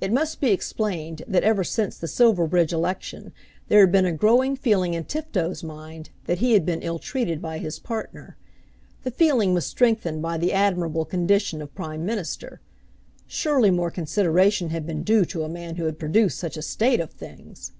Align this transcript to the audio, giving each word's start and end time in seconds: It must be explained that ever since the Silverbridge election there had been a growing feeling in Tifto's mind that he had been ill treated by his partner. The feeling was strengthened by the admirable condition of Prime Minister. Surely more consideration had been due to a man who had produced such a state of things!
It 0.00 0.12
must 0.12 0.40
be 0.40 0.52
explained 0.52 1.22
that 1.26 1.42
ever 1.42 1.64
since 1.64 1.98
the 1.98 2.06
Silverbridge 2.06 2.72
election 2.72 3.32
there 3.66 3.80
had 3.80 3.90
been 3.90 4.06
a 4.06 4.12
growing 4.12 4.54
feeling 4.54 4.94
in 4.94 5.02
Tifto's 5.02 5.64
mind 5.64 6.10
that 6.26 6.38
he 6.38 6.52
had 6.52 6.64
been 6.64 6.82
ill 6.82 7.00
treated 7.00 7.42
by 7.42 7.58
his 7.58 7.80
partner. 7.80 8.36
The 9.02 9.10
feeling 9.10 9.52
was 9.52 9.66
strengthened 9.66 10.22
by 10.22 10.38
the 10.38 10.52
admirable 10.52 11.04
condition 11.04 11.60
of 11.60 11.74
Prime 11.74 12.06
Minister. 12.06 12.60
Surely 13.26 13.72
more 13.72 13.90
consideration 13.90 14.70
had 14.70 14.86
been 14.86 15.02
due 15.02 15.24
to 15.24 15.42
a 15.42 15.48
man 15.48 15.74
who 15.74 15.86
had 15.86 15.98
produced 15.98 16.38
such 16.38 16.56
a 16.56 16.62
state 16.62 17.00
of 17.00 17.10
things! 17.10 17.72